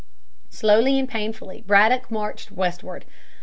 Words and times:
Slowly 0.49 0.97
and 0.97 1.07
painfully 1.07 1.61
Braddock 1.67 2.09
marched 2.09 2.49
westward. 2.51 3.05